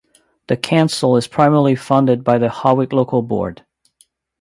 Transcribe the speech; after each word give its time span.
The 0.47 0.57
council 0.57 1.15
is 1.15 1.27
primarily 1.27 1.75
funded 1.75 2.23
by 2.23 2.39
the 2.39 2.49
Howick 2.49 2.91
Local 2.91 3.21
Board. 3.21 3.63